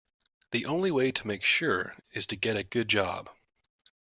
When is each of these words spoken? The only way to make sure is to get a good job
The 0.49 0.65
only 0.65 0.89
way 0.89 1.11
to 1.11 1.27
make 1.27 1.43
sure 1.43 1.95
is 2.13 2.25
to 2.25 2.35
get 2.35 2.57
a 2.57 2.63
good 2.63 2.87
job 2.87 3.29